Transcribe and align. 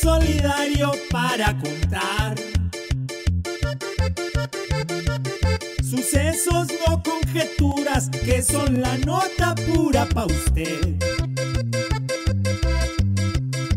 solidario 0.00 0.92
para 1.10 1.56
contar. 1.58 2.34
Sucesos, 5.82 6.68
no 6.86 7.02
conjeturas, 7.02 8.08
que 8.08 8.42
son 8.42 8.80
la 8.80 8.96
nota 8.98 9.54
pura 9.66 10.06
pa' 10.06 10.26
usted. 10.26 10.96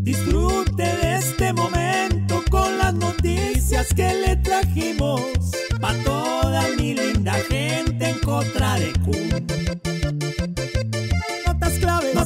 Disfrute 0.00 0.82
de 0.82 1.16
este 1.16 1.52
momento 1.52 2.42
con 2.50 2.78
las 2.78 2.94
noticias 2.94 3.88
que 3.94 4.14
le 4.14 4.36
trajimos 4.36 5.22
pa' 5.80 5.94
toda 6.04 6.62
mi 6.78 6.94
linda 6.94 7.34
gente 7.48 8.08
en 8.10 8.18
contra 8.20 8.78
de 8.78 8.92
Kun. 9.04 10.03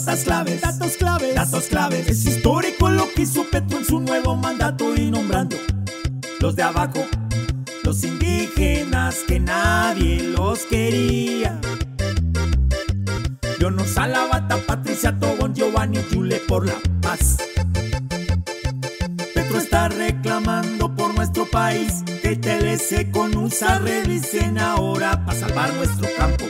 Notas 0.09 0.25
claves, 0.25 0.61
datos 0.63 0.97
claves, 0.97 1.35
datos 1.35 1.65
claves. 1.65 2.09
Es 2.09 2.25
histórico 2.25 2.89
lo 2.89 3.13
que 3.13 3.23
hizo 3.23 3.45
Petro 3.45 3.77
en 3.77 3.85
su 3.85 4.01
nuevo 4.01 4.37
mandato 4.37 4.95
y 4.97 5.11
nombrando 5.11 5.59
los 6.41 6.57
de 6.57 6.63
abajo, 6.63 7.07
los 7.85 8.03
indígenas 8.05 9.17
que 9.29 9.39
nadie 9.39 10.23
los 10.23 10.61
quería. 10.61 11.61
Leonor 13.59 13.87
Salavata, 13.87 14.57
Patricia 14.67 15.15
Tobón, 15.19 15.55
Giovanni 15.55 15.99
Yule 16.11 16.37
por 16.49 16.65
la 16.65 16.81
paz. 17.03 17.37
Petro 19.35 19.59
está 19.59 19.89
reclamando 19.91 20.95
por 20.95 21.15
nuestro 21.15 21.45
país 21.45 22.03
que 22.23 22.35
TLC 22.35 23.11
con 23.11 23.37
USA 23.37 23.79
revisen 23.79 24.57
ahora 24.57 25.27
para 25.27 25.39
salvar 25.39 25.75
nuestro 25.75 26.09
campo. 26.17 26.47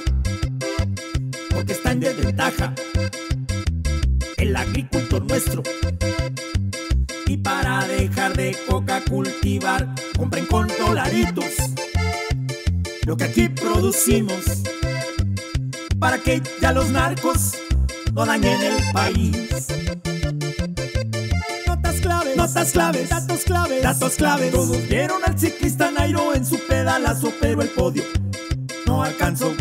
Porque 1.51 1.73
está 1.73 1.91
en 1.91 1.99
desventaja 1.99 2.73
agricultor 4.59 5.25
nuestro. 5.25 5.63
Y 7.27 7.37
para 7.37 7.87
dejar 7.87 8.37
de 8.37 8.57
coca 8.69 9.03
cultivar, 9.09 9.95
compren 10.17 10.47
con 10.47 10.69
dolaritos 10.79 11.55
lo 13.05 13.17
que 13.17 13.25
aquí 13.25 13.49
producimos. 13.49 14.45
Para 15.99 16.19
que 16.19 16.43
ya 16.61 16.73
los 16.73 16.91
narcos 16.91 17.55
no 18.13 18.25
dañen 18.27 18.61
el 18.63 18.93
país. 18.93 19.67
Notas 21.67 22.01
claves, 22.01 22.37
notas 22.37 22.73
claves, 22.73 23.09
datos 23.09 23.45
claves, 23.45 23.83
datos 23.83 24.15
claves. 24.15 24.53
Todos 24.53 24.89
vieron 24.89 25.23
al 25.25 25.39
ciclista 25.39 25.91
Nairo 25.91 26.35
en 26.35 26.45
su 26.45 26.59
pedalazo, 26.67 27.33
pero 27.41 27.63
el 27.63 27.69
podio 27.69 28.05
no 28.87 29.03
alcanzó 29.03 29.55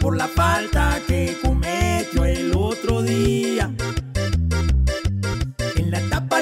por 0.00 0.16
la 0.16 0.28
falta 0.28 0.97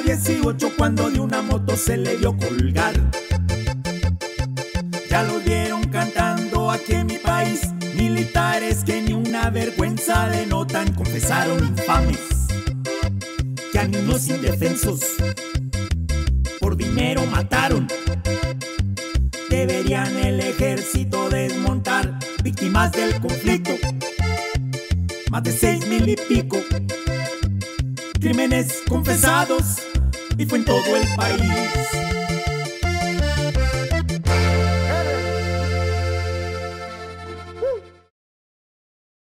18 0.06 0.76
cuando 0.76 1.10
de 1.10 1.18
una 1.18 1.42
moto 1.42 1.76
se 1.76 1.96
le 1.96 2.16
dio 2.16 2.36
colgar. 2.36 2.94
Ya 5.10 5.24
lo 5.24 5.40
vieron 5.40 5.82
cantando 5.88 6.70
aquí 6.70 6.92
en 6.92 7.08
mi 7.08 7.18
país. 7.18 7.72
Militares 7.96 8.84
que 8.84 9.02
ni 9.02 9.14
una 9.14 9.50
vergüenza 9.50 10.28
denotan, 10.28 10.94
confesaron 10.94 11.58
infames. 11.58 12.20
Que 13.72 13.80
a 13.80 13.88
niños 13.88 14.28
indefensos 14.28 15.00
por 16.60 16.76
dinero 16.76 17.26
mataron. 17.26 17.88
Deberían 19.50 20.16
el 20.18 20.38
ejército 20.38 21.28
desmontar 21.30 22.16
víctimas 22.44 22.92
del 22.92 23.20
conflicto. 23.20 23.72
Más 25.32 25.42
de 25.42 25.50
seis 25.50 25.84
mil 25.88 26.08
y 26.08 26.14
pico 26.14 26.58
crímenes 28.20 28.82
confesados 28.88 29.76
y 30.38 30.46
fue 30.46 30.58
en 30.58 30.64
todo 30.64 30.96
el 30.96 31.06
país. 31.16 32.35